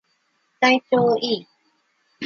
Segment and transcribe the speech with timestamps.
[0.59, 1.47] 体調いい